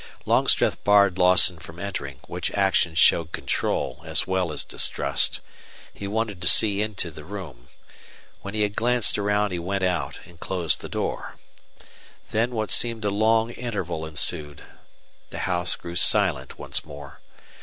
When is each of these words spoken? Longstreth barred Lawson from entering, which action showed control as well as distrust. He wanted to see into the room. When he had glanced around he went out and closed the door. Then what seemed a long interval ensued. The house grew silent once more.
Longstreth 0.25 0.83
barred 0.83 1.19
Lawson 1.19 1.59
from 1.59 1.77
entering, 1.77 2.21
which 2.25 2.49
action 2.53 2.95
showed 2.95 3.31
control 3.31 4.01
as 4.03 4.25
well 4.25 4.51
as 4.51 4.63
distrust. 4.63 5.41
He 5.93 6.07
wanted 6.07 6.41
to 6.41 6.47
see 6.47 6.81
into 6.81 7.11
the 7.11 7.23
room. 7.23 7.67
When 8.41 8.55
he 8.55 8.63
had 8.63 8.75
glanced 8.75 9.19
around 9.19 9.51
he 9.51 9.59
went 9.59 9.83
out 9.83 10.19
and 10.25 10.39
closed 10.39 10.81
the 10.81 10.89
door. 10.89 11.35
Then 12.31 12.49
what 12.55 12.71
seemed 12.71 13.05
a 13.05 13.11
long 13.11 13.51
interval 13.51 14.03
ensued. 14.07 14.63
The 15.29 15.45
house 15.45 15.75
grew 15.75 15.95
silent 15.95 16.57
once 16.57 16.83
more. 16.83 17.19